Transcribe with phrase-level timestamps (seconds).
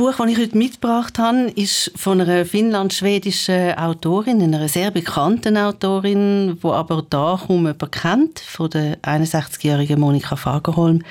[0.00, 6.58] Buch, das ich heute mitgebracht habe, ist von einer finnland-schwedischen Autorin, einer sehr bekannten Autorin,
[6.58, 11.02] die aber da kaum jemand kennt, von der 61-jährigen Monika Fagerholm.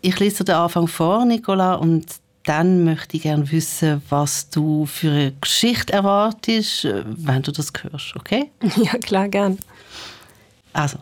[0.00, 2.06] Ich lese den Anfang vor, Nicola, und
[2.46, 8.16] dann möchte ich gerne wissen, was du für eine Geschichte erwartest, wenn du das hörst,
[8.16, 8.50] okay?
[8.82, 9.56] Ja, klar, gern.
[10.72, 10.98] Also,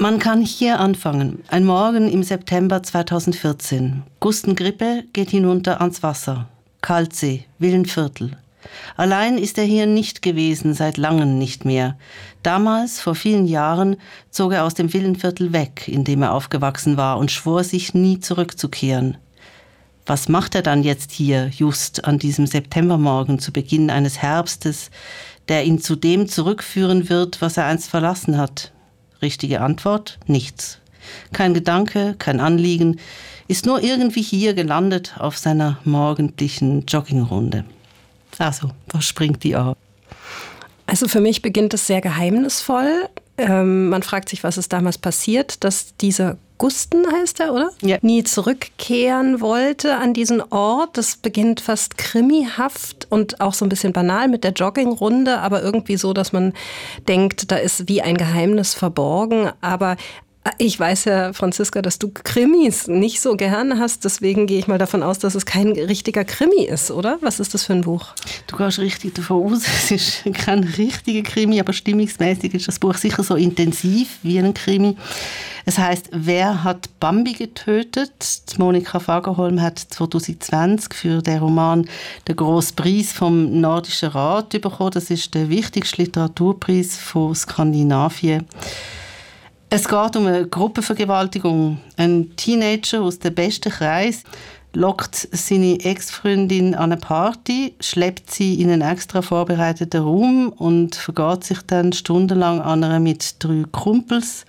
[0.00, 1.44] man kann hier anfangen.
[1.48, 4.02] Ein Morgen im September 2014.
[4.18, 6.48] Gustengrippe geht hinunter ans Wasser.
[6.80, 8.38] Kaltsee, Villenviertel.
[8.96, 11.98] Allein ist er hier nicht gewesen, seit langem nicht mehr.
[12.42, 13.96] Damals, vor vielen Jahren,
[14.30, 18.20] zog er aus dem Villenviertel weg, in dem er aufgewachsen war, und schwor sich nie
[18.20, 19.18] zurückzukehren.
[20.06, 24.90] Was macht er dann jetzt hier, just an diesem Septembermorgen zu Beginn eines Herbstes,
[25.48, 28.72] der ihn zu dem zurückführen wird, was er einst verlassen hat,
[29.22, 30.18] Richtige Antwort?
[30.26, 30.78] Nichts.
[31.32, 32.98] Kein Gedanke, kein Anliegen,
[33.48, 37.64] ist nur irgendwie hier gelandet auf seiner morgendlichen Joggingrunde.
[38.38, 39.74] Also, was springt die an?
[40.86, 43.08] Also für mich beginnt es sehr geheimnisvoll.
[43.40, 47.70] Ähm, man fragt sich, was ist damals passiert, dass dieser Gusten heißt er, oder?
[47.80, 47.96] Ja.
[48.02, 50.98] Nie zurückkehren wollte an diesen Ort.
[50.98, 55.96] Das beginnt fast krimihaft und auch so ein bisschen banal mit der Joggingrunde, aber irgendwie
[55.96, 56.52] so, dass man
[57.08, 59.50] denkt, da ist wie ein Geheimnis verborgen.
[59.62, 59.96] Aber
[60.56, 64.04] ich weiß ja, Franziska, dass du Krimis nicht so gerne hast.
[64.06, 67.18] Deswegen gehe ich mal davon aus, dass es kein richtiger Krimi ist, oder?
[67.20, 68.06] Was ist das für ein Buch?
[68.46, 72.94] Du gehst richtig davon aus, es ist kein richtiger Krimi, aber stimmungsmäßig ist das Buch
[72.94, 74.96] sicher so intensiv wie ein Krimi.
[75.66, 78.10] Es heißt Wer hat Bambi getötet?
[78.56, 81.86] Monika Fagerholm hat 2020 für den Roman
[82.26, 84.90] den grossen Preis vom Nordischen Rat bekommen.
[84.92, 88.46] Das ist der wichtigste Literaturpreis von Skandinavien.
[89.72, 91.78] Es geht um eine Gruppenvergewaltigung.
[91.96, 94.24] Ein Teenager aus dem besten Kreis
[94.72, 101.44] lockt seine Ex-Freundin an eine Party, schleppt sie in einen extra vorbereiteten Raum und vergeht
[101.44, 104.44] sich dann stundenlang an einer mit drei Kumpels.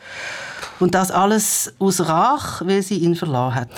[0.80, 3.70] Und das alles aus Rach, weil sie ihn verloren hat.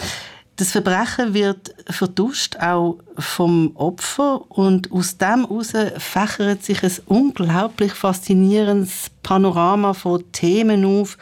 [0.55, 4.41] Das Verbrechen wird vertuscht, auch vom Opfer.
[4.49, 11.17] Und aus dem heraus fächert sich ein unglaublich faszinierendes Panorama von Themen auf.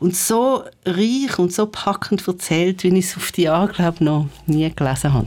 [0.00, 4.28] Und so reich und so packend erzählt, wie ich es auf die Art, glaube noch
[4.46, 5.26] nie gelesen habe.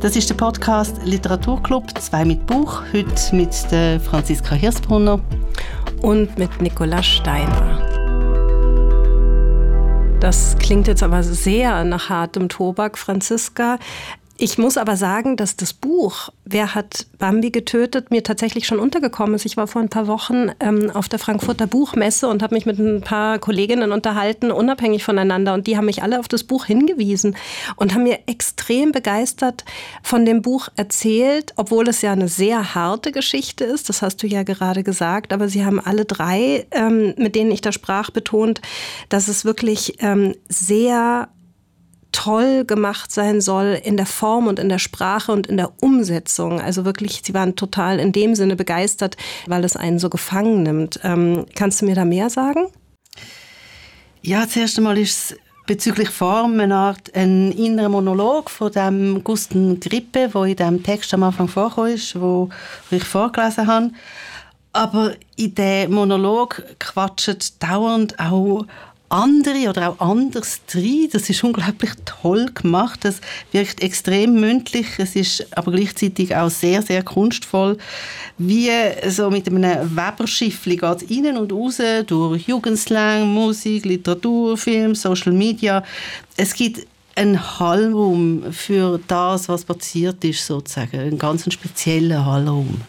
[0.00, 2.82] Das ist der Podcast Literaturclub, zwei mit Buch.
[2.92, 5.20] Heute mit der Franziska Hirsbrunner.
[6.02, 7.91] Und mit Nicola Steiner.
[10.22, 13.80] Das klingt jetzt aber sehr nach hartem Tobak, Franziska.
[14.44, 19.36] Ich muss aber sagen, dass das Buch Wer hat Bambi getötet mir tatsächlich schon untergekommen
[19.36, 19.46] ist.
[19.46, 22.80] Ich war vor ein paar Wochen ähm, auf der Frankfurter Buchmesse und habe mich mit
[22.80, 25.54] ein paar Kolleginnen unterhalten, unabhängig voneinander.
[25.54, 27.36] Und die haben mich alle auf das Buch hingewiesen
[27.76, 29.64] und haben mir extrem begeistert
[30.02, 33.88] von dem Buch erzählt, obwohl es ja eine sehr harte Geschichte ist.
[33.88, 35.32] Das hast du ja gerade gesagt.
[35.32, 38.60] Aber sie haben alle drei, ähm, mit denen ich da sprach, betont,
[39.08, 41.28] dass es wirklich ähm, sehr
[42.12, 46.60] toll gemacht sein soll in der Form und in der Sprache und in der Umsetzung.
[46.60, 51.00] Also wirklich, sie waren total in dem Sinne begeistert, weil es einen so gefangen nimmt.
[51.02, 52.66] Ähm, kannst du mir da mehr sagen?
[54.22, 59.80] Ja, zuerst einmal ist es bezüglich Form eine Art ein innerer Monolog von dem Gusten
[59.80, 62.48] Grippe, wo in dem Text am Anfang vorkommt, ist, wo
[62.90, 63.90] ich vorgelesen habe.
[64.72, 68.64] Aber in diesem Monolog quatschen dauernd auch
[69.12, 71.08] andere oder auch anders drin.
[71.12, 73.00] Das ist unglaublich toll gemacht.
[73.02, 73.20] Das
[73.52, 74.86] wirkt extrem mündlich.
[74.98, 77.76] Es ist aber gleichzeitig auch sehr, sehr kunstvoll.
[78.38, 78.70] Wie
[79.08, 85.32] so mit einem Weberschiffli geht es innen und raus durch Jugendslang, Musik, Literatur, Film, Social
[85.32, 85.84] Media.
[86.36, 90.98] Es gibt ein Hallraum für das, was passiert ist, sozusagen.
[90.98, 92.80] Ein ganz spezieller Hallraum.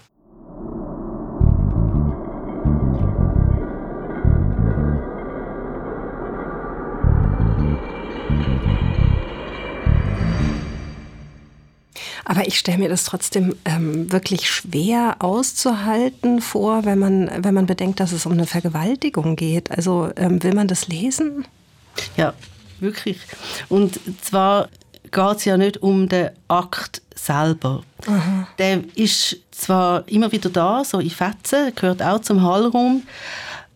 [12.25, 17.65] Aber ich stelle mir das trotzdem ähm, wirklich schwer auszuhalten vor, wenn man, wenn man
[17.65, 19.71] bedenkt, dass es um eine Vergewaltigung geht.
[19.71, 21.45] Also ähm, will man das lesen?
[22.15, 22.33] Ja,
[22.79, 23.19] wirklich.
[23.69, 24.69] Und zwar
[25.03, 27.83] geht es ja nicht um den Akt selber.
[28.07, 28.47] Aha.
[28.57, 33.03] Der ist zwar immer wieder da, so in Fetzen, gehört auch zum Hallraum.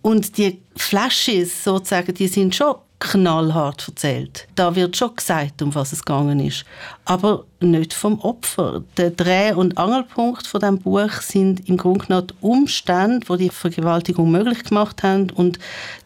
[0.01, 4.47] Und die Flashes sozusagen, die sind schon knallhart erzählt.
[4.55, 6.65] Da wird schon gesagt, um was es gegangen ist,
[7.05, 8.83] aber nicht vom Opfer.
[8.97, 13.49] Der Dreh- und Angelpunkt von dem Buch sind im Grunde genommen die Umstände, die die
[13.49, 15.59] Vergewaltigung möglich gemacht haben und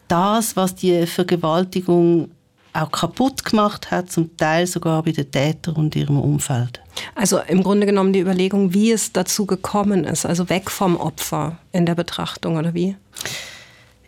[0.08, 2.30] das, was die Vergewaltigung
[2.74, 6.80] auch kaputt gemacht hat, zum Teil sogar bei den Tätern und ihrem Umfeld.
[7.14, 11.58] Also im Grunde genommen die Überlegung, wie es dazu gekommen ist, also weg vom Opfer
[11.72, 12.96] in der Betrachtung oder wie?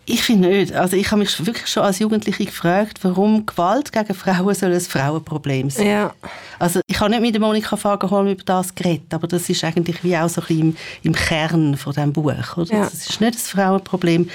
[0.07, 0.73] Ich finde nicht.
[0.73, 4.81] Also ich habe mich wirklich schon als Jugendliche gefragt, warum Gewalt gegen Frauen soll ein
[4.81, 5.87] Frauenproblem sein.
[5.87, 6.15] Ja.
[6.59, 10.05] Also ich habe nicht mit der Monika Fagerholm über das geredet, aber das ist eigentlich
[10.05, 12.57] wie auch so ein bisschen im, im Kern von diesem Buch.
[12.57, 12.75] Oder?
[12.75, 12.85] Ja.
[12.85, 14.29] Das ist nicht ein Frauenproblem.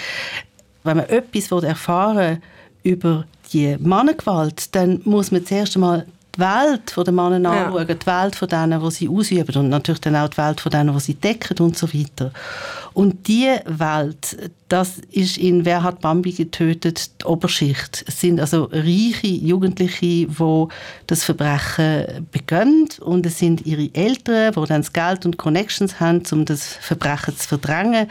[0.84, 2.42] Wenn man etwas erfahren
[2.84, 7.94] über die Mannengewalt, dann muss man zuerst einmal die Welt der Männer anschauen, ja.
[7.94, 10.94] die Welt von denen, die sie ausüben und natürlich dann auch die Welt von denen,
[10.94, 12.32] die sie decken und so weiter.
[12.94, 18.04] Und diese Welt, das ist in «Wer hat Bambi getötet?» die Oberschicht.
[18.08, 20.68] Es sind also reiche Jugendliche, die
[21.08, 26.24] das Verbrechen begehen und es sind ihre Eltern, die dann das Geld und Connections haben,
[26.32, 28.08] um das Verbrechen zu verdrängen.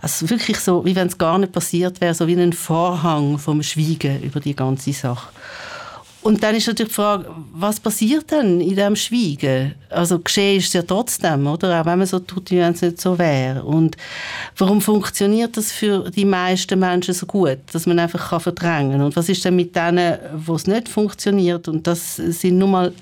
[0.00, 3.62] Also wirklich so, wie wenn es gar nicht passiert wäre, so wie ein Vorhang vom
[3.62, 5.28] Schweigen über die ganze Sache.
[6.22, 9.74] Und dann ist natürlich die Frage, was passiert denn in diesem Schweigen?
[9.88, 11.80] Also geschehen ist es ja trotzdem, oder?
[11.80, 13.64] Auch wenn man so tut, wie wenn es nicht so wäre.
[13.64, 13.96] Und
[14.58, 19.02] warum funktioniert das für die meisten Menschen so gut, dass man einfach kann verdrängen kann?
[19.02, 21.68] Und was ist denn mit denen, wo es nicht funktioniert?
[21.68, 22.92] Und das sind nur mal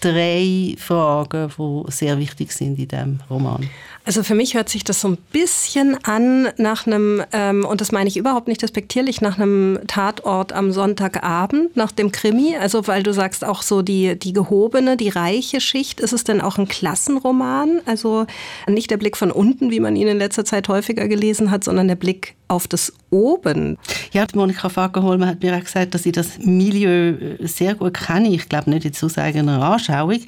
[0.00, 3.68] drei Fragen, die sehr wichtig sind in diesem Roman.
[4.08, 7.92] Also für mich hört sich das so ein bisschen an nach einem, ähm, und das
[7.92, 12.56] meine ich überhaupt nicht respektierlich, nach einem Tatort am Sonntagabend, nach dem Krimi.
[12.56, 16.00] Also weil du sagst auch so die, die gehobene, die reiche Schicht.
[16.00, 17.82] Ist es denn auch ein Klassenroman?
[17.84, 18.24] Also
[18.66, 21.86] nicht der Blick von unten, wie man ihn in letzter Zeit häufiger gelesen hat, sondern
[21.86, 23.78] der Blick auf das Oben.
[24.12, 28.28] Ja, Monika Fagerholm hat mir auch gesagt, dass sie das Milieu äh, sehr gut kenne.
[28.28, 30.20] Ich glaube nicht jetzt aus eigener Anschauung.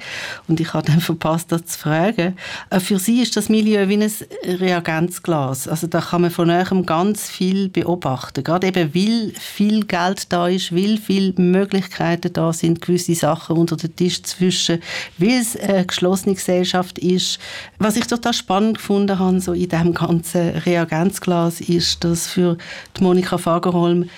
[0.47, 2.37] Und ich habe dann verpasst, das zu fragen.
[2.69, 4.11] Äh, für sie ist das Milieu wie ein
[4.59, 5.67] Reagenzglas.
[5.67, 8.43] Also da kann man von näherem ganz viel beobachten.
[8.43, 13.77] Gerade eben, weil viel Geld da ist, weil viele Möglichkeiten da sind, gewisse Sachen unter
[13.77, 14.79] den Tisch zu wischen,
[15.17, 17.39] weil es eine geschlossene Gesellschaft ist.
[17.79, 22.57] Was ich total spannend gefunden habe, so in diesem ganzen Reagenzglas, ist, dass für
[22.97, 24.09] die Monika Fagerholm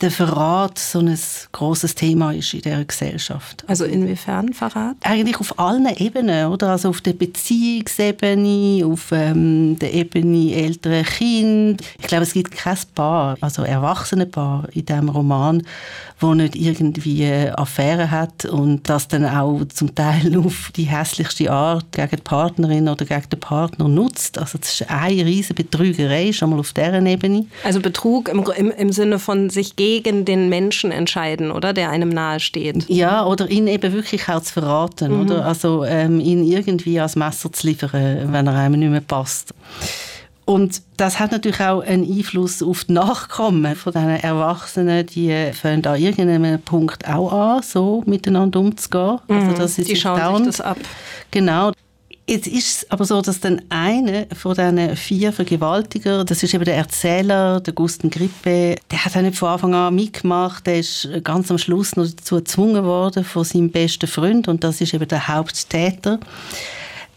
[0.00, 1.18] der Verrat so ein
[1.52, 3.64] großes Thema ist in der Gesellschaft.
[3.66, 4.96] Also inwiefern Verrat?
[5.02, 6.70] Eigentlich auf allen Ebenen, oder?
[6.70, 11.82] Also auf der Beziehungsebene, auf ähm, der Ebene ältere Kind.
[11.98, 15.64] Ich glaube, es gibt kein Paar, also erwachsene Paar in diesem Roman,
[16.20, 21.90] wo nicht irgendwie Affäre hat und das dann auch zum Teil auf die hässlichste Art
[21.90, 24.38] gegen die Partnerin oder gegen den Partner nutzt.
[24.38, 27.46] Also das ist eine riesige Betrügerei, schon mal auf dieser Ebene.
[27.64, 31.72] Also Betrug im, im, im Sinne von sich gegen den Menschen entscheiden, oder?
[31.72, 32.88] Der einem nahesteht.
[32.88, 35.20] Ja, oder ihn eben wirklich auch zu verraten, mhm.
[35.22, 35.44] oder?
[35.44, 39.54] Also ähm, ihn irgendwie als Messer zu liefern, wenn er einem nicht mehr passt.
[40.48, 45.84] Und das hat natürlich auch einen Einfluss auf die Nachkommen von diesen Erwachsenen, die fangen
[45.84, 49.18] an irgendeinem Punkt auch an, so miteinander umzugehen.
[49.28, 50.78] Also mhm, also das ist die schauen sich das ab.
[51.30, 51.72] Genau.
[52.28, 56.66] Jetzt ist es aber so, dass dann einer von diesen vier Vergewaltiger, das ist eben
[56.66, 61.08] der Erzähler, der Gusten Grippe, der hat auch nicht von Anfang an mitgemacht, der ist
[61.24, 65.08] ganz am Schluss noch dazu gezwungen worden von seinem besten Freund und das ist eben
[65.08, 66.20] der Haupttäter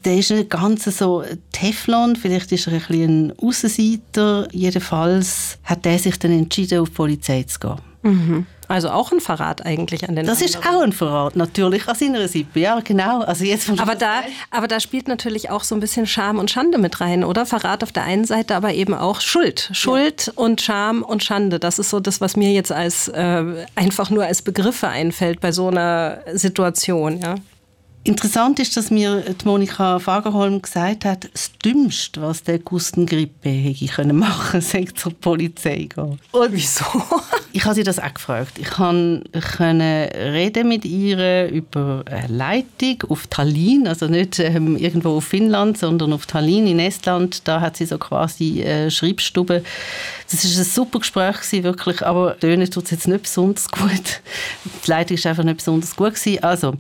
[0.06, 4.48] der ist nicht ganz so Teflon, vielleicht ist er ein bisschen ein Aussenseiter.
[4.52, 7.91] Jedenfalls hat er sich dann entschieden, auf die Polizei zu gehen.
[8.04, 8.46] Mhm.
[8.68, 10.62] Also auch ein Verrat eigentlich an den Das anderen.
[10.62, 12.48] ist auch ein Verrat, natürlich an seiner Seite.
[12.56, 13.20] Ja, genau.
[13.20, 16.78] Also jetzt aber, da, aber da spielt natürlich auch so ein bisschen Scham und Schande
[16.78, 17.46] mit rein, oder?
[17.46, 19.70] Verrat auf der einen Seite, aber eben auch Schuld.
[19.74, 20.34] Schuld ja.
[20.36, 21.60] und Scham und Schande.
[21.60, 25.52] Das ist so das, was mir jetzt als äh, einfach nur als Begriffe einfällt bei
[25.52, 27.36] so einer Situation, ja.
[28.04, 33.50] Interessant ist, dass mir die Monika Fagerholm gesagt hat, das Dümmste, was der Gusten Grippe
[33.50, 36.20] hätte können machen, sei zur Polizei gehen.
[36.32, 36.84] Und wieso?
[37.54, 38.58] ich habe sie das auch gefragt.
[38.58, 45.26] Ich konnte reden mit ihr über eine Leitung auf Tallinn, also nicht ähm, irgendwo auf
[45.26, 47.48] Finnland, sondern auf Tallinn in Estland.
[47.48, 49.64] Da hat sie so quasi äh, Schreibstube.
[50.32, 54.22] Das ist ein super Gespräch gewesen, wirklich, aber Töne tut es jetzt nicht besonders gut.
[54.86, 56.44] Die Leitung ist einfach nicht besonders gut gewesen.
[56.44, 56.74] Also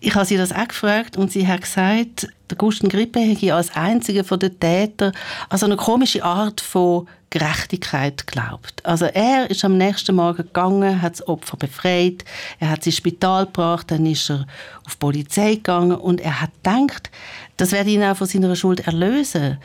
[0.00, 3.74] ich habe sie das auch gefragt und sie hat gesagt, der Gusten Grippe hätte als
[3.74, 5.12] einziger von den Tätern
[5.48, 8.84] also eine komische Art von Gerechtigkeit glaubt.
[8.86, 12.24] Also er ist am nächsten Morgen gegangen, hat das Opfer befreit,
[12.58, 14.46] er hat sie ins Spital gebracht, dann ist er
[14.86, 17.10] auf die Polizei gegangen und er hat gedacht,
[17.58, 19.58] das werde ihn auch von seiner Schuld erlösen.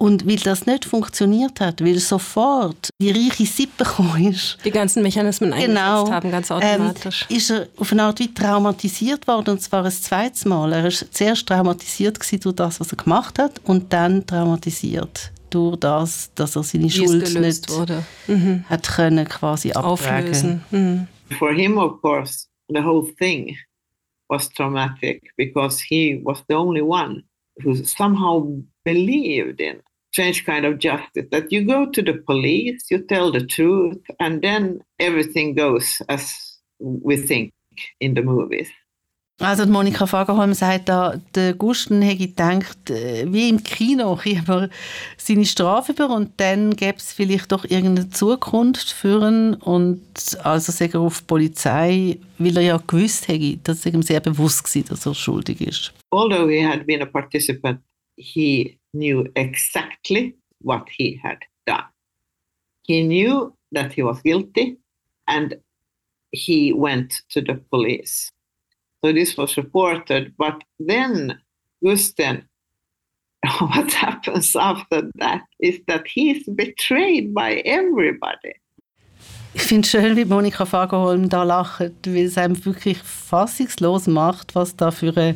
[0.00, 4.56] Und weil das nicht funktioniert hat, weil sofort die reiche Sippe gekommen ist.
[4.64, 7.26] Die ganzen Mechanismen genau, eingesetzt haben, ganz automatisch.
[7.28, 10.72] Ähm, ist er auf eine Art wie traumatisiert worden, und zwar ein zweites Mal.
[10.72, 16.30] Er war zuerst traumatisiert durch das, was er gemacht hat, und dann traumatisiert durch das,
[16.34, 18.02] dass er seine Schuld nicht wurde.
[18.26, 18.64] Mhm.
[18.70, 20.64] hat können quasi auflösen.
[20.70, 21.08] Mhm.
[21.38, 23.54] For him, of course, the whole thing
[24.30, 27.22] was traumatic because he was the only one
[27.62, 28.46] who somehow
[28.82, 33.46] believed in strange kind of justice that you go to the police, you tell the
[33.46, 37.52] truth, and then everything goes as we think
[38.00, 38.68] in the movies.
[39.40, 44.68] Also Monika Fagerholm sagt da, der Gusten hätte gedacht, äh, wie im Kino, er
[45.16, 50.02] seine Strafe über und dann gäbe es vielleicht doch irgendeine Zukunft für ihn und
[50.42, 54.20] also sagt er auf die Polizei, weil er ja gewusst hätte, dass er ihm sehr
[54.20, 55.94] bewusst war, dass er schuldig ist.
[56.10, 57.80] Although he had been a participant,
[58.18, 61.84] he knew exactly what he had done.
[62.82, 64.78] He knew that he was guilty
[65.28, 65.56] and
[66.32, 68.30] he went to the police.
[69.04, 70.34] So this was reported.
[70.36, 71.38] But then,
[71.82, 72.44] Gusten,
[73.58, 78.54] what happens after that is that he's betrayed by everybody.
[79.52, 84.54] Ich finde es schön, wie Monika Fagerholm da lacht, weil es einem wirklich fassungslos macht,
[84.54, 85.34] was da für eine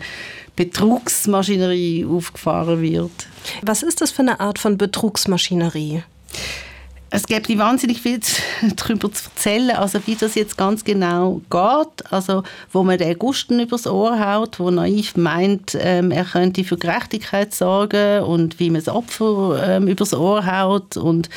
[0.57, 3.27] Betrugsmaschinerie aufgefahren wird.
[3.63, 6.03] Was ist das für eine Art von Betrugsmaschinerie?
[7.15, 8.19] Es gibt wahnsinnig viel
[8.77, 12.43] darüber zu erzählen, also wie das jetzt ganz genau geht, also
[12.73, 17.55] wo man den Gusten übers Ohr haut, wo naiv meint, ähm, er könnte für Gerechtigkeit
[17.55, 21.31] sorgen und wie man das Opfer ähm, übers Ohr haut und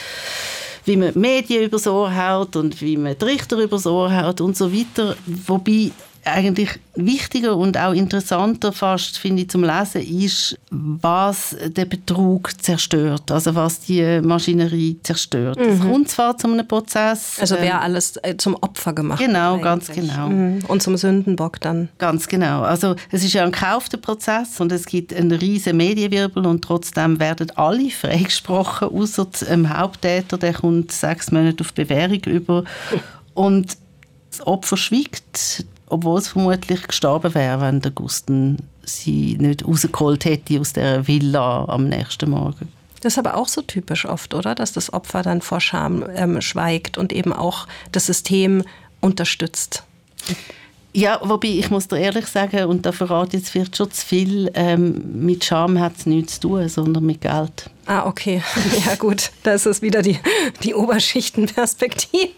[0.86, 4.57] wie man Medien übers Ohr haut und wie man die Richter übers Ohr haut und
[4.57, 5.15] so weiter.
[5.27, 5.91] Wobei
[6.27, 13.31] eigentlich wichtiger und auch interessanter fast, finde ich, zum Lesen ist, was den Betrug zerstört,
[13.31, 15.57] also was die Maschinerie zerstört.
[15.60, 15.91] Es mhm.
[15.91, 17.38] kommt zwar zu einem Prozess.
[17.39, 19.63] Also wer ähm, alles äh, zum Opfer gemacht Genau, eigentlich.
[19.63, 20.29] ganz genau.
[20.29, 20.60] Mhm.
[20.67, 21.89] Und zum Sündenbock dann.
[21.98, 22.62] Ganz genau.
[22.62, 27.19] Also es ist ja ein gekaufter Prozess und es gibt einen riesen Medienwirbel und trotzdem
[27.19, 32.63] werden alle freigesprochen, außer dem Haupttäter, der kommt sechs Monate auf Bewährung über.
[33.34, 33.77] Und
[34.31, 40.60] das Opfer schweigt, obwohl es vermutlich gestorben wäre, wenn der Gusten sie nicht rausgeholt hätte
[40.60, 42.72] aus der Villa am nächsten Morgen.
[43.01, 44.56] Das ist aber auch so typisch oft, oder?
[44.56, 48.63] Dass das Opfer dann vor Scham ähm, schweigt und eben auch das System
[49.01, 49.84] unterstützt.
[50.94, 54.51] Ja, wobei ich muss dir ehrlich sagen, und da verrate jetzt vielleicht schon zu viel,
[54.56, 57.70] ähm, mit Scham hat es nichts zu tun, sondern mit Geld.
[57.88, 58.41] Ah, okay.
[58.86, 60.20] Ja gut, das ist wieder die,
[60.63, 62.34] die Oberschichtenperspektive.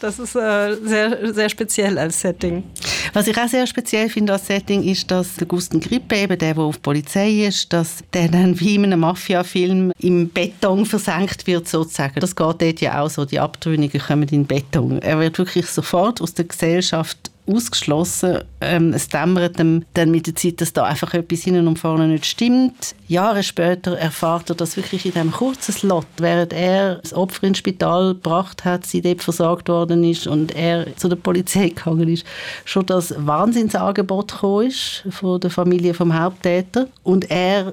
[0.00, 2.64] Das ist äh, sehr, sehr speziell als Setting.
[3.12, 6.54] Was ich auch sehr speziell finde als Setting ist, dass der Gusten Grippe, eben der,
[6.54, 11.68] der auf Polizei ist, dass der dann wie in einem Mafia-Film im Beton versenkt wird
[11.68, 12.20] sozusagen.
[12.20, 15.02] Das geht dort ja auch so, die Abtrünnigen kommen in Beton.
[15.02, 18.38] Er wird wirklich sofort aus der Gesellschaft ausgeschlossen.
[18.60, 22.26] Ähm, es dämmert dann mit der Zeit, dass da einfach etwas hinten und vorne nicht
[22.26, 22.94] stimmt.
[23.06, 27.58] Jahre später erfahrt er, dass wirklich in diesem kurzen Slot, während er das Opfer ins
[27.58, 32.26] Spital gebracht hat, sie dort versorgt worden ist und er zu der Polizei gegangen ist,
[32.64, 37.72] schon das Wahnsinnsangebot gekommen ist von der Familie vom Haupttäter und er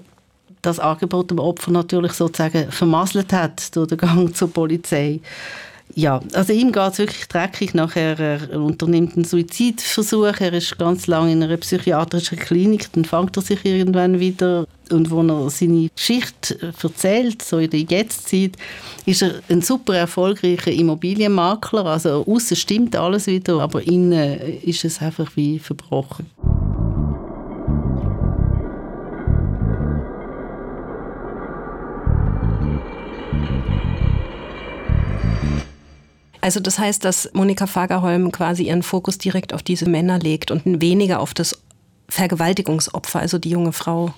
[0.65, 5.19] das Angebot dem Opfer natürlich sozusagen vermasselt hat durch den Gang zur Polizei.
[5.93, 7.73] Ja, also ihm geht es wirklich dreckig.
[7.73, 10.39] Nachher er unternimmt einen Suizidversuch.
[10.39, 12.91] Er ist ganz lange in einer psychiatrischen Klinik.
[12.93, 14.67] Dann fängt er sich irgendwann wieder.
[14.91, 18.57] Und wo er seine Geschichte erzählt, so in der Jetztzeit,
[19.05, 21.85] ist er ein super erfolgreicher Immobilienmakler.
[21.85, 26.27] Also außen stimmt alles wieder, aber innen ist es einfach wie verbrochen.
[36.45, 40.61] Also das heißt, dass Monika Fagerholm quasi ihren Fokus direkt auf diese Männer legt und
[40.79, 41.59] weniger auf das
[42.07, 44.13] Vergewaltigungsopfer, also die junge Frau.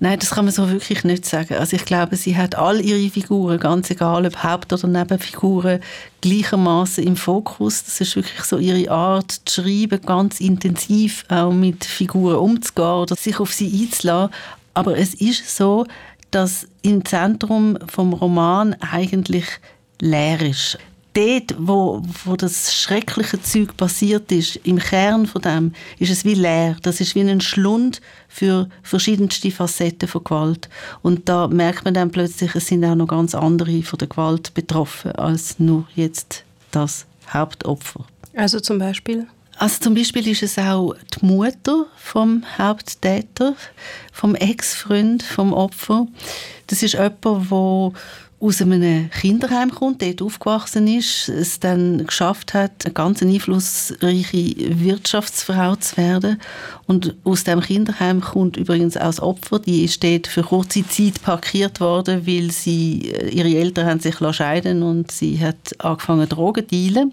[0.00, 1.54] Nein, das kann man so wirklich nicht sagen.
[1.54, 5.78] Also ich glaube, sie hat all ihre Figuren, ganz egal ob Haupt- oder Nebenfiguren,
[6.22, 7.84] gleichermaßen im Fokus.
[7.84, 13.14] Das ist wirklich so ihre Art, zu schreiben, ganz intensiv auch mit Figuren umzugehen oder
[13.14, 14.34] sich auf sie einzulassen.
[14.74, 15.86] Aber es ist so,
[16.32, 19.46] dass im Zentrum vom Roman eigentlich
[20.00, 20.78] leer ist
[21.14, 26.34] dort, wo, wo das schreckliche Zeug passiert ist, im Kern von dem, ist es wie
[26.34, 26.76] leer.
[26.82, 30.68] Das ist wie ein Schlund für verschiedenste Facetten von Gewalt.
[31.02, 34.54] Und da merkt man dann plötzlich, es sind auch noch ganz andere von der Gewalt
[34.54, 38.04] betroffen, als nur jetzt das Hauptopfer.
[38.34, 39.26] Also zum Beispiel?
[39.58, 43.56] Also zum Beispiel ist es auch die Mutter vom Haupttäter,
[44.12, 46.06] vom Ex-Freund vom Opfer.
[46.68, 47.92] Das ist jemand, der
[48.40, 55.74] aus einem Kinderheim kommt, dort aufgewachsen ist, es dann geschafft hat, eine ganz einflussreiche Wirtschaftsfrau
[55.76, 56.40] zu werden.
[56.86, 61.20] Und aus dem Kinderheim kommt übrigens auch das Opfer, die ist dort für kurze Zeit
[61.20, 66.68] parkiert worden, weil sie, ihre Eltern haben sich scheiden und sie hat angefangen Drogen zu
[66.68, 67.12] dealen.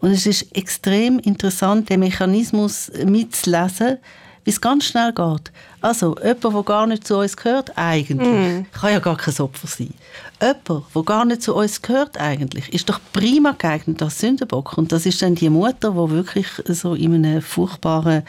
[0.00, 3.98] Und es ist extrem interessant, den Mechanismus mitzulesen,
[4.46, 5.50] wie es ganz schnell geht.
[5.80, 8.66] Also, jemand, der gar nicht zu uns gehört, eigentlich, mm.
[8.72, 9.92] kann ja gar kein Opfer sein.
[10.40, 14.78] Jemand, der gar nicht zu uns gehört, eigentlich, ist doch prima geeignet als Sündenbock.
[14.78, 18.22] Und das ist dann die Mutter, die wirklich so in einem furchtbaren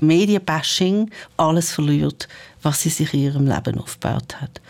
[0.00, 2.26] Medienbashing alles verliert
[2.62, 4.60] was sie sich in ihrem Leben aufgebaut hat.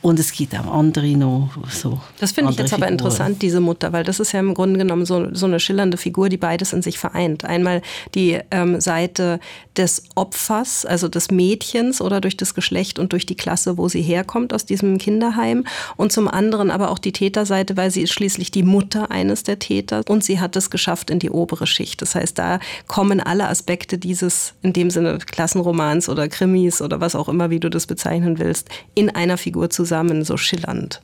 [0.00, 2.00] Und es gibt auch andere noch so.
[2.18, 2.82] Das finde ich jetzt Figuren.
[2.82, 5.96] aber interessant, diese Mutter, weil das ist ja im Grunde genommen so, so eine schillernde
[5.96, 7.44] Figur, die beides in sich vereint.
[7.44, 7.82] Einmal
[8.14, 9.38] die ähm, Seite
[9.76, 14.02] des Opfers, also des Mädchens oder durch das Geschlecht und durch die Klasse, wo sie
[14.02, 15.64] herkommt aus diesem Kinderheim.
[15.96, 19.58] Und zum anderen aber auch die Täterseite, weil sie ist schließlich die Mutter eines der
[19.58, 22.02] Täter und sie hat es geschafft in die obere Schicht.
[22.02, 27.14] Das heißt, da kommen alle Aspekte dieses, in dem Sinne Klassenromans oder Krimis oder was
[27.14, 31.00] auch immer immer, wie du das bezeichnen willst, in einer Figur zusammen, so schillernd.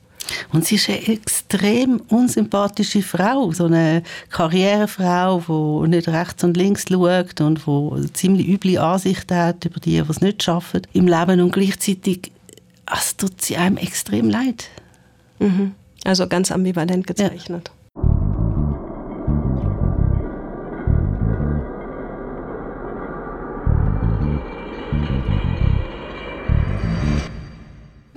[0.53, 6.85] Und sie ist eine extrem unsympathische Frau, so eine Karrierefrau, die nicht rechts und links
[6.87, 11.41] schaut und die ziemlich üble Ansichten hat über die, die es nicht schaffen im Leben
[11.41, 12.31] und gleichzeitig
[12.85, 14.65] also tut sie einem extrem leid.
[15.39, 15.73] Mhm.
[16.05, 17.69] Also ganz ambivalent gezeichnet.
[17.69, 17.78] Ja.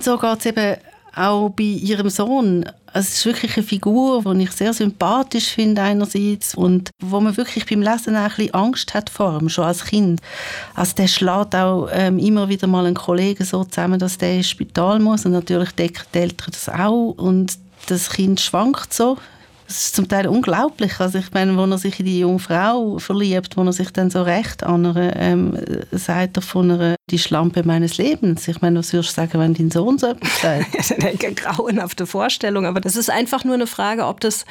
[0.03, 0.77] So geht es eben
[1.15, 2.65] auch bei ihrem Sohn.
[2.95, 7.65] Es ist wirklich eine Figur, die ich sehr sympathisch finde einerseits und wo man wirklich
[7.65, 10.21] beim Lesen auch ein bisschen Angst hat vor ihm, schon als Kind.
[10.75, 14.49] Also der schlägt auch ähm, immer wieder mal einen Kollegen so zusammen, dass der ins
[14.49, 17.57] Spital muss und natürlich decken die Eltern das auch und
[17.87, 19.17] das Kind schwankt so
[19.67, 20.99] das ist zum Teil unglaublich.
[20.99, 24.09] Also ich meine, wenn er sich in die junge Frau verliebt, wo er sich dann
[24.09, 25.57] so recht an einer, ähm,
[25.91, 28.47] sagt er von einer, die Schlampe meines Lebens.
[28.47, 31.01] Ich meine, was würdest du sagen, wenn dein Sohn so etwas sagt?
[31.03, 34.45] eine grauenhafte Vorstellung, aber das ist einfach nur eine Frage, ob das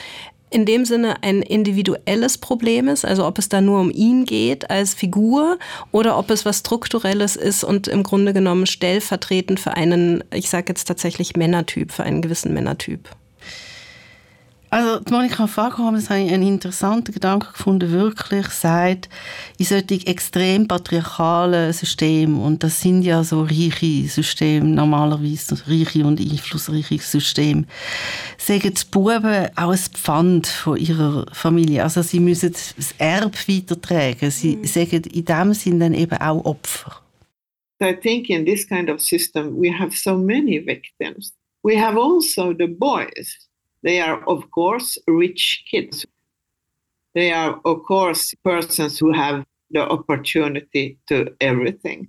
[0.52, 4.70] in dem Sinne ein individuelles Problem ist, also ob es da nur um ihn geht
[4.70, 5.58] als Figur
[5.92, 10.66] oder ob es was Strukturelles ist und im Grunde genommen stellvertretend für einen, ich sage
[10.68, 13.08] jetzt tatsächlich Männertyp, für einen gewissen Männertyp.
[14.72, 19.10] Also Monika Faghorn, das habe ich einen interessanten Gedanken gefunden, wirklich sagt,
[19.58, 26.18] in solchen extrem patriarchalen Systemen, und das sind ja so reiche Systeme, normalerweise reiche und
[26.18, 27.66] einflussreiche Systeme,
[28.38, 31.82] sagen die Buben auch ein Pfand von ihrer Familie.
[31.82, 34.30] Also sie müssen das Erbe weitertragen.
[34.30, 34.64] Sie mhm.
[34.64, 36.98] sagen in dem Sinn dann eben auch Opfer.
[37.82, 41.34] I think in this kind of system we have so many victims.
[41.62, 43.50] We have also the boys
[43.82, 46.06] They are, of course, rich kids.
[47.14, 52.08] They are, of course, persons who have the opportunity to everything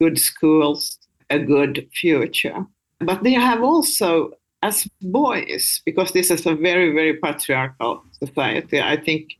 [0.00, 2.66] good schools, a good future.
[3.00, 8.96] But they have also, as boys, because this is a very, very patriarchal society, I
[8.96, 9.32] think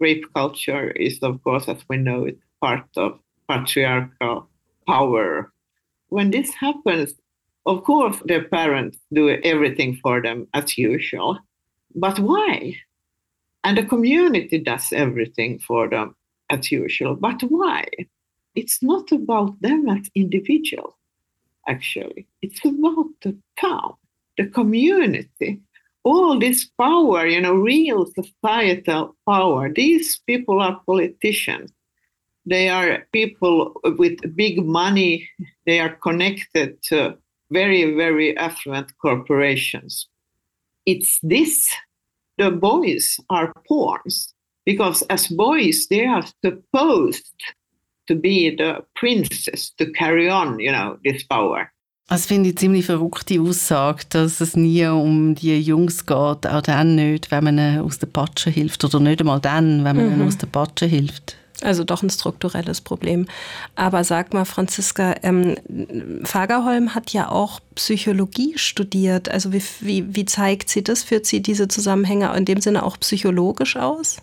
[0.00, 4.48] rape culture is, of course, as we know it, part of patriarchal
[4.86, 5.52] power.
[6.08, 7.14] When this happens,
[7.68, 11.38] of course, their parents do everything for them as usual.
[11.94, 12.76] But why?
[13.62, 16.16] And the community does everything for them
[16.48, 17.14] as usual.
[17.14, 17.84] But why?
[18.54, 20.94] It's not about them as individuals,
[21.68, 22.26] actually.
[22.40, 23.94] It's about the town,
[24.38, 25.60] the community,
[26.04, 29.70] all this power, you know, real societal power.
[29.70, 31.70] These people are politicians.
[32.46, 35.28] They are people with big money.
[35.66, 37.18] They are connected to
[37.50, 40.08] very, very affluent corporations.
[40.86, 41.68] It's this
[42.38, 44.34] the boys are pawns
[44.64, 47.34] because as boys they are supposed
[48.06, 51.70] to be the princess to carry on, you know, this power.
[52.08, 56.62] Das finde ich eine ziemlich verrückte Aussage, dass es nie um die Jungs geht, auch
[56.62, 60.06] dann nicht, wenn man ihnen aus der Patsche hilft oder nicht einmal dann, wenn man
[60.06, 60.12] mhm.
[60.14, 61.36] ihnen aus der Patsche hilft.
[61.60, 63.26] Also doch ein strukturelles Problem.
[63.74, 65.56] Aber sag mal, Franziska, ähm,
[66.24, 69.28] Fagerholm hat ja auch Psychologie studiert.
[69.28, 71.02] Also wie, wie, wie zeigt sie das?
[71.02, 74.18] Führt sie diese Zusammenhänge in dem Sinne auch psychologisch aus?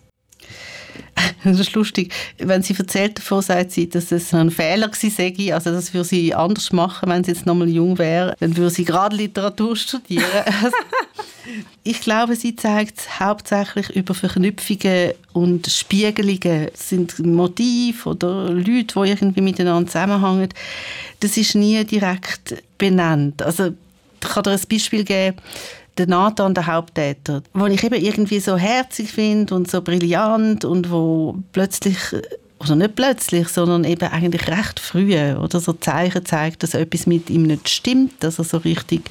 [1.43, 2.11] Das ist lustig.
[2.37, 5.53] Wenn sie erzählt davon, sagt sie, dass es ein Fehler gewesen.
[5.53, 8.35] Also das würde sie anders machen, wenn sie jetzt noch mal jung wäre.
[8.39, 10.23] Dann würde sie gerade Literatur studieren.
[11.83, 16.69] ich glaube, sie zeigt hauptsächlich über Verknüpfungen und Spiegelungen.
[16.71, 20.49] Das sind Motive oder Leute, die irgendwie miteinander zusammenhängen.
[21.19, 23.41] Das ist nie direkt benannt.
[23.41, 25.37] Also ich kann dir ein Beispiel geben
[25.97, 30.91] der Nathan, der Haupttäter, wo ich eben irgendwie so herzig finde und so brillant und
[30.91, 31.97] wo plötzlich
[32.59, 37.29] oder nicht plötzlich, sondern eben eigentlich recht früh, oder so Zeichen zeigt, dass etwas mit
[37.29, 39.09] ihm nicht stimmt, dass er so richtig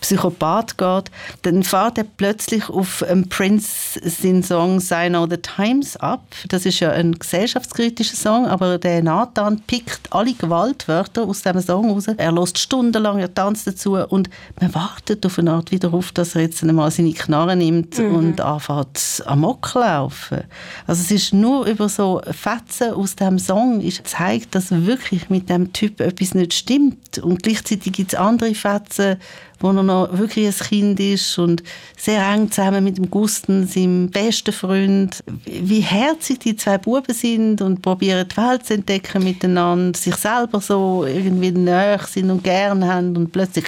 [0.00, 1.10] Psychopath geht,
[1.42, 6.24] dann fährt er plötzlich auf ähm, Prince seinen Song «Sign All the Times» ab.
[6.48, 11.90] Das ist ja ein gesellschaftskritischer Song, aber der Nathan pickt alle Gewaltwörter aus diesem Song
[11.90, 12.06] raus.
[12.06, 14.30] Er lässt stundenlang, er tanzt dazu und
[14.60, 18.14] man wartet auf eine Art wieder auf, dass er jetzt einmal seine Knarre nimmt mhm.
[18.14, 20.44] und anfängt Amok laufen.
[20.86, 25.48] Also es ist nur über so Fetzen aus dem Song ist, zeigt, dass wirklich mit
[25.48, 27.18] dem Typ etwas nicht stimmt.
[27.18, 29.16] Und gleichzeitig gibt es andere Fetzen,
[29.60, 31.62] wo er noch wirklich ein Kind ist und
[31.96, 35.24] sehr eng zusammen mit dem Gusten, seinem besten Freund.
[35.44, 40.60] Wie herzig die zwei Buben sind und probieren die Welt zu entdecken miteinander, sich selber
[40.60, 43.66] so irgendwie näher sind und gern haben und plötzlich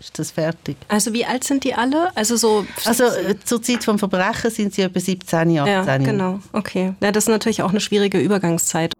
[0.00, 0.76] ist das fertig.
[0.88, 2.10] Also wie alt sind die alle?
[2.16, 5.66] Also so also äh, zur Zeit vom Verbrechen sind sie etwa 17, 18.
[5.66, 6.40] Ja, genau.
[6.52, 6.94] Okay.
[7.00, 8.92] Ja, das ist natürlich auch eine schwierige Übergangszeit.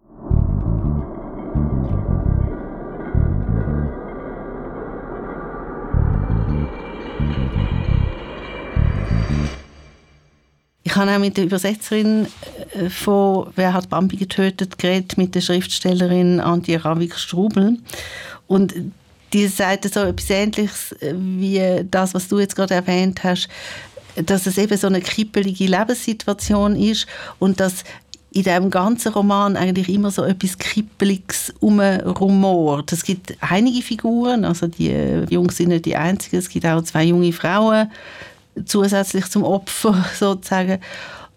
[10.83, 12.27] Ich habe auch mit der Übersetzerin
[12.75, 17.77] äh, von «Wer hat Bambi getötet?» geredet, mit der Schriftstellerin Antje Ravik-Strubel.
[18.45, 18.75] Und
[19.33, 23.47] die sagt so etwas Ähnliches äh, wie das, was du jetzt gerade erwähnt hast,
[24.15, 27.07] dass es eben so eine kribbelige Lebenssituation ist
[27.39, 27.83] und dass
[28.33, 32.91] in diesem ganzen Roman eigentlich immer so etwas Kribbeliges umrumort.
[32.93, 37.03] Es gibt einige Figuren, also die Jungs sind nicht die einzigen, es gibt auch zwei
[37.03, 37.91] junge Frauen
[38.65, 40.79] zusätzlich zum Opfer sozusagen.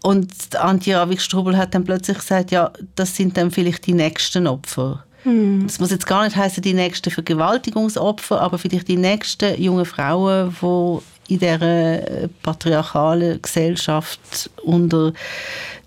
[0.03, 5.05] Und Antje Ravik-Strubel hat dann plötzlich gesagt, ja, das sind dann vielleicht die nächsten Opfer.
[5.25, 5.65] Hm.
[5.67, 10.55] Das muss jetzt gar nicht heißen die nächsten Vergewaltigungsopfer, aber vielleicht die nächsten jungen Frauen,
[10.61, 15.13] die in dieser äh, patriarchalen Gesellschaft unter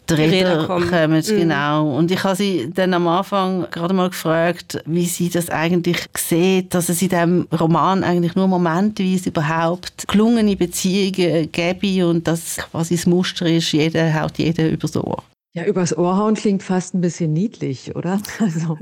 [0.10, 0.90] die Räder kommen.
[0.90, 1.24] kommen.
[1.28, 1.40] Mhm.
[1.40, 1.98] Genau.
[1.98, 6.74] Und ich habe sie dann am Anfang gerade mal gefragt, wie sie das eigentlich sieht,
[6.74, 12.96] dass es in diesem Roman eigentlich nur momentweise überhaupt gelungene Beziehungen gäbe und dass quasi
[12.96, 15.24] das Muster ist, jeder haut jeden übers Ohr.
[15.54, 18.20] Ja, übers Ohr hauen klingt fast ein bisschen niedlich, oder?
[18.40, 18.78] Also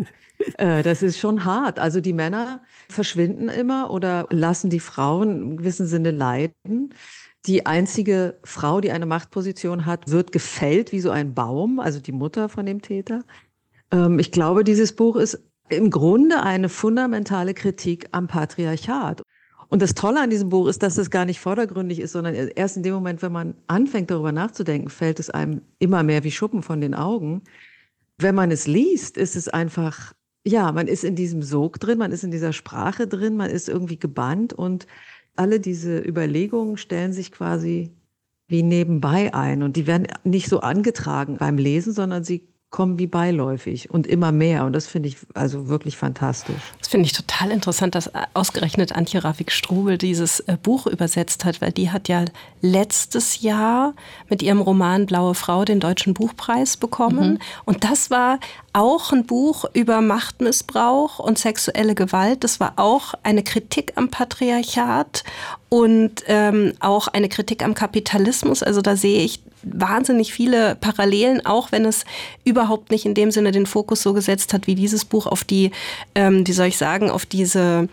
[0.57, 1.79] äh, das ist schon hart.
[1.79, 6.93] Also die Männer verschwinden immer oder lassen die Frauen im gewissen Sinne leiden.
[7.45, 12.11] Die einzige Frau, die eine Machtposition hat, wird gefällt wie so ein Baum, also die
[12.11, 13.23] Mutter von dem Täter.
[13.91, 19.21] Ähm, ich glaube, dieses Buch ist im Grunde eine fundamentale Kritik am Patriarchat.
[19.67, 22.77] Und das Tolle an diesem Buch ist, dass es gar nicht vordergründig ist, sondern erst
[22.77, 26.61] in dem Moment, wenn man anfängt, darüber nachzudenken, fällt es einem immer mehr wie Schuppen
[26.61, 27.41] von den Augen.
[28.17, 30.13] Wenn man es liest, ist es einfach
[30.45, 33.67] ja, man ist in diesem Sog drin, man ist in dieser Sprache drin, man ist
[33.67, 34.85] irgendwie gebannt und
[35.35, 37.91] alle diese Überlegungen stellen sich quasi
[38.47, 43.07] wie nebenbei ein und die werden nicht so angetragen beim Lesen, sondern sie kommen wie
[43.07, 44.65] beiläufig und immer mehr.
[44.65, 46.61] Und das finde ich also wirklich fantastisch.
[46.79, 51.71] Das finde ich total interessant, dass ausgerechnet Antje Ravik-Strubel dieses äh, Buch übersetzt hat, weil
[51.71, 52.25] die hat ja
[52.59, 53.93] letztes Jahr
[54.29, 57.33] mit ihrem Roman Blaue Frau den Deutschen Buchpreis bekommen.
[57.33, 57.39] Mhm.
[57.63, 58.39] Und das war
[58.75, 62.43] auch ein Buch über Machtmissbrauch und sexuelle Gewalt.
[62.43, 65.23] Das war auch eine Kritik am Patriarchat
[65.69, 68.63] und ähm, auch eine Kritik am Kapitalismus.
[68.63, 72.03] Also da sehe ich wahnsinnig viele Parallelen, auch wenn es
[72.43, 75.71] überhaupt nicht in dem Sinne den Fokus so gesetzt hat wie dieses Buch auf die,
[76.13, 77.87] ähm, wie soll ich sagen, auf diese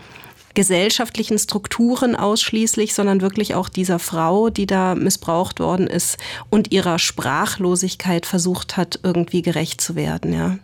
[0.55, 6.19] gesellschaftlichen Strukturen ausschließlich, sondern wirklich auch dieser Frau, die da missbraucht worden ist
[6.51, 10.59] und ihrer Sprachlosigkeit versucht hat, irgendwie gerecht zu werden, ja.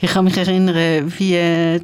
[0.00, 1.38] Ich kann mich erinnern, wie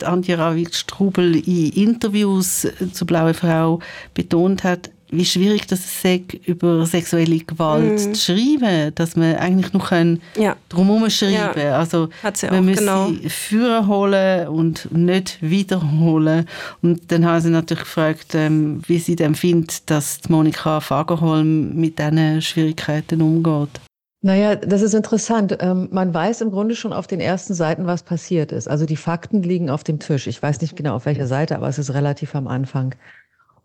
[0.05, 3.81] Antje Ravik-Strubel in Interviews zur Blaue Frau
[4.15, 8.15] betont hat, wie schwierig das ist, über sexuelle Gewalt mm.
[8.15, 9.91] zu schreiben, dass man eigentlich noch
[10.37, 10.57] ja.
[10.69, 11.79] drumherum schreiben ja.
[11.79, 12.09] Also
[12.51, 13.09] man muss genau.
[13.09, 16.47] sie führen holen und nicht wiederholen.
[16.83, 21.99] Und dann haben sie natürlich gefragt, ähm, wie sie denn findet, dass Monika Fagerholm mit
[21.99, 23.81] diesen Schwierigkeiten umgeht.
[24.25, 25.59] Naja, das ist interessant.
[25.61, 28.69] Ähm, man weiß im Grunde schon auf den ersten Seiten, was passiert ist.
[28.69, 30.27] Also die Fakten liegen auf dem Tisch.
[30.27, 32.95] Ich weiß nicht genau auf welcher Seite, aber es ist relativ am Anfang.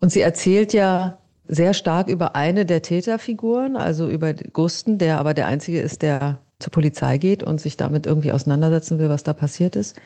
[0.00, 1.16] Und sie erzählt ja
[1.48, 6.40] sehr stark über eine der Täterfiguren, also über Gusten, der aber der einzige ist, der
[6.58, 9.98] zur Polizei geht und sich damit irgendwie auseinandersetzen will, was da passiert ist.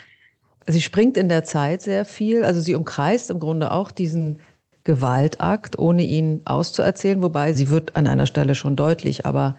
[0.69, 4.39] Sie springt in der Zeit sehr viel, also sie umkreist im Grunde auch diesen
[4.85, 9.57] Gewaltakt, ohne ihn auszuerzählen, wobei sie wird an einer Stelle schon deutlich, aber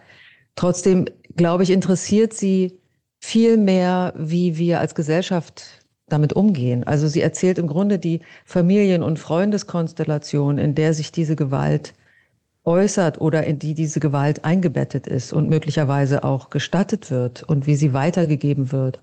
[0.56, 2.80] Trotzdem, glaube ich, interessiert sie
[3.20, 6.84] viel mehr, wie wir als Gesellschaft damit umgehen.
[6.84, 11.94] Also sie erzählt im Grunde die Familien- und Freundeskonstellation, in der sich diese Gewalt
[12.64, 17.76] äußert oder in die diese Gewalt eingebettet ist und möglicherweise auch gestattet wird und wie
[17.76, 19.02] sie weitergegeben wird.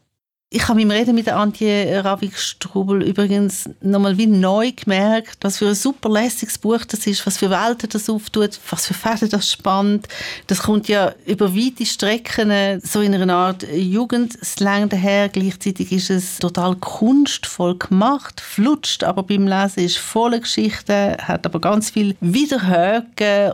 [0.54, 5.68] Ich habe im Reden mit der Antje Ravik-Strubel übrigens nochmal wie neu gemerkt, was für
[5.68, 9.50] ein super lässiges Buch das ist, was für Welten das auftut, was für Fäden das
[9.50, 10.08] spannt.
[10.48, 15.30] Das kommt ja über weite Strecken so in einer Art Jugendslang daher.
[15.30, 21.62] Gleichzeitig ist es total kunstvoll gemacht, flutscht, aber beim Lesen ist voller Geschichte, hat aber
[21.62, 23.06] ganz viel Wiederhören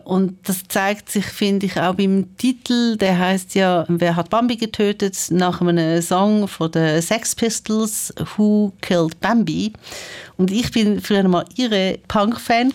[0.03, 2.97] und das zeigt sich, finde ich, auch beim Titel.
[2.97, 8.73] Der heißt ja «Wer hat Bambi getötet?» nach einem Song von der Sex Pistols, Who
[8.81, 9.73] Killed Bambi.
[10.39, 12.73] Und ich bin früher mal ihre Punk-Fan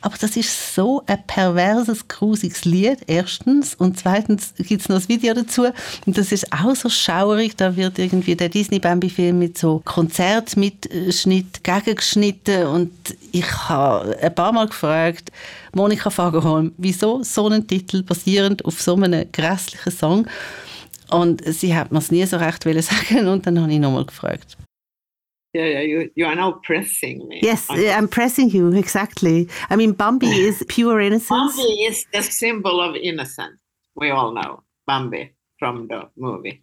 [0.00, 3.76] aber das ist so ein perverses, grusiges Lied, erstens.
[3.76, 5.66] Und zweitens gibt es noch ein Video dazu.
[6.04, 7.56] Und das ist auch so schaurig.
[7.56, 12.66] Da wird irgendwie der Disney-Bambi-Film mit so Konzertmitschnitt gegengeschnitten.
[12.66, 12.92] Und
[13.30, 15.30] ich habe ein paar Mal gefragt,
[15.72, 20.26] Monika Fagerholm, wieso so einen Titel basierend auf so einem grässlichen Song?
[21.10, 24.56] Und sie hat mir es nie so recht sagen und dann habe ich nochmal gefragt.
[25.52, 27.40] Yeah, yeah, you, you are now pressing me.
[27.42, 29.48] Yes, I'm pressing you, exactly.
[29.68, 31.56] I mean, Bambi is pure innocence.
[31.56, 33.58] Bambi is the symbol of innocence.
[33.96, 36.62] We all know Bambi from the movie.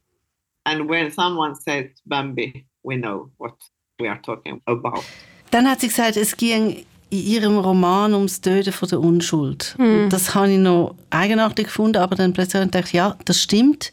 [0.65, 3.55] And when someone says Bambi, we know what
[3.99, 5.03] we are talking about.
[5.51, 9.75] Dann hat sie gesagt, es ging in ihrem Roman ums Töten von der Unschuld.
[9.77, 10.09] Hm.
[10.09, 13.91] Das habe ich noch eigenartig gefunden, aber dann plötzlich dachte ich, ja, das stimmt.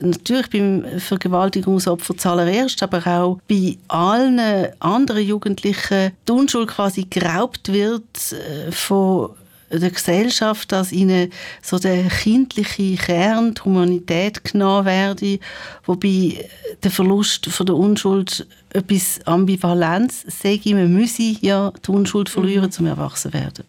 [0.00, 4.40] Natürlich beim Vergewaltigungsopfer zuallererst, aber auch bei allen
[4.80, 9.30] anderen Jugendlichen die Unschuld quasi geraubt wird äh, von
[9.72, 11.32] der Gesellschaft, dass ihnen
[11.62, 15.38] so der kindliche Kern, die Humanität genommen werde,
[15.84, 16.48] wobei
[16.82, 22.86] der Verlust von der Unschuld etwas Ambivalenz sei, man müsse ja die Unschuld verlieren, um
[22.86, 23.64] erwachsen werden.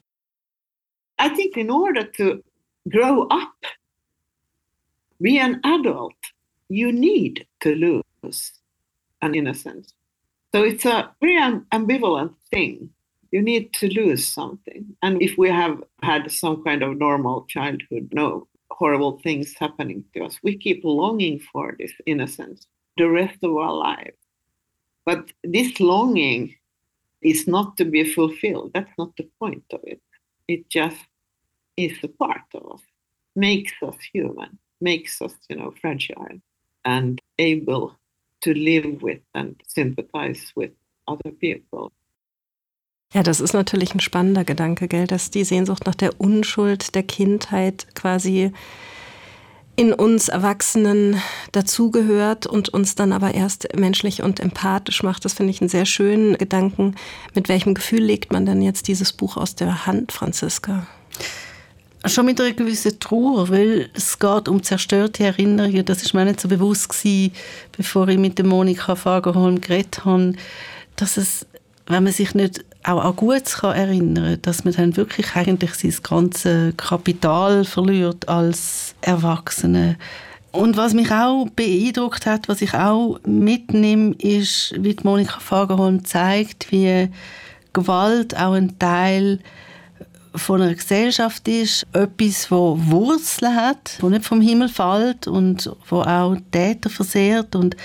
[1.22, 2.44] I think in order to
[2.90, 3.54] grow up,
[5.20, 6.16] be an adult,
[6.70, 8.54] you need to lose
[9.22, 9.94] an innocence.
[10.54, 11.38] So it's a very
[11.72, 12.94] ambivalent thing.
[13.34, 14.96] You need to lose something.
[15.02, 20.26] And if we have had some kind of normal childhood, no horrible things happening to
[20.26, 24.14] us, we keep longing for this innocence the rest of our life.
[25.04, 26.56] But this longing
[27.24, 28.70] is not to be fulfilled.
[28.76, 30.00] That's not the point of it.
[30.48, 31.04] It just
[31.76, 32.82] is a part of us,
[33.36, 36.38] makes us human, makes us, you know, fragile
[36.86, 37.98] and able
[38.42, 40.72] to live with and sympathize with
[41.08, 41.92] other people.
[43.14, 47.04] Ja, das ist natürlich ein spannender Gedanke, gell, dass die Sehnsucht nach der Unschuld der
[47.04, 48.52] Kindheit quasi
[49.76, 51.22] in uns Erwachsenen
[51.52, 55.26] dazugehört und uns dann aber erst menschlich und empathisch macht.
[55.26, 56.96] Das finde ich einen sehr schönen Gedanken.
[57.34, 60.86] Mit welchem Gefühl legt man denn jetzt dieses Buch aus der Hand, Franziska?
[62.06, 65.86] Schon mit einer gewissen Trauer, weil es geht um zerstörte Erinnerungen.
[65.86, 67.32] Das ist mir nicht so bewusst gewesen,
[67.76, 70.34] bevor ich mit Monika Fagerholm geredet habe,
[70.98, 71.48] dass es,
[71.88, 75.96] wenn man sich nicht auch an Gutes kann erinnern dass man dann wirklich eigentlich sein
[76.04, 79.98] ganzes Kapital verliert als Erwachsene.
[80.52, 86.72] Und was mich auch beeindruckt hat, was ich auch mitnehme, ist, wie Monika Fagerholm zeigt,
[86.72, 87.10] wie
[87.74, 89.40] Gewalt auch ein Teil
[90.36, 96.02] von einer Gesellschaft ist, etwas, wo Wurzeln hat, wo nicht vom Himmel fällt und wo
[96.02, 97.56] auch Täter versehrt.
[97.56, 97.76] Und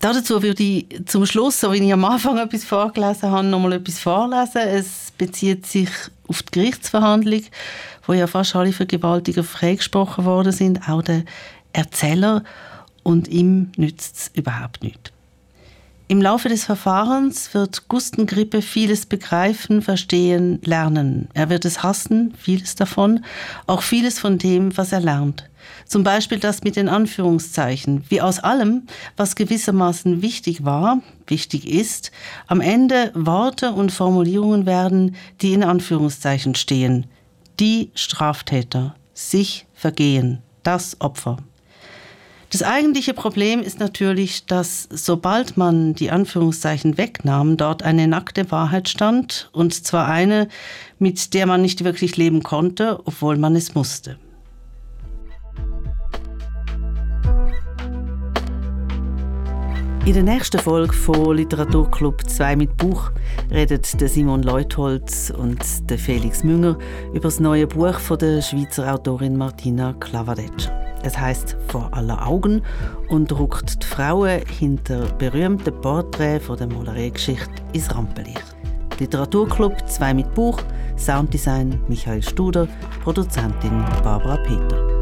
[0.00, 3.98] dazu würde ich zum Schluss, so wie ich am Anfang etwas vorgelesen habe, nochmal etwas
[3.98, 4.62] vorlesen.
[4.62, 5.90] Es bezieht sich
[6.28, 7.42] auf die Gerichtsverhandlung,
[8.06, 11.24] wo ja fast alle Vergewaltiger freigesprochen worden sind, auch der
[11.72, 12.44] Erzähler.
[13.02, 15.15] Und ihm nützt es überhaupt nichts.
[16.08, 21.28] Im Laufe des Verfahrens wird Gusten Grippe vieles begreifen, verstehen, lernen.
[21.34, 23.24] Er wird es hassen, vieles davon,
[23.66, 25.50] auch vieles von dem, was er lernt.
[25.84, 28.04] Zum Beispiel das mit den Anführungszeichen.
[28.08, 32.12] Wie aus allem, was gewissermaßen wichtig war, wichtig ist,
[32.46, 37.06] am Ende Worte und Formulierungen werden, die in Anführungszeichen stehen.
[37.58, 41.38] Die Straftäter, sich vergehen, das Opfer.
[42.50, 48.88] Das eigentliche Problem ist natürlich, dass sobald man die Anführungszeichen wegnahm, dort eine nackte Wahrheit
[48.88, 50.48] stand, und zwar eine,
[50.98, 54.16] mit der man nicht wirklich leben konnte, obwohl man es musste.
[60.06, 63.10] In der nächsten Folge von Literaturclub 2 mit Buch
[63.50, 65.64] redet der Simon Leutholz und
[65.98, 66.78] Felix Münger
[67.10, 70.70] über das neue Buch von der Schweizer Autorin Martina Klavadetscher.
[71.02, 72.62] Es heißt vor aller Augen
[73.08, 78.44] und rückt die Frauen hinter berühmten Porträts von der Malereigeschichte ins Rampenlicht.
[79.00, 80.62] Literaturclub 2 mit Buch,
[80.96, 82.68] Sounddesign Michael Studer,
[83.02, 84.95] Produzentin Barbara Peter.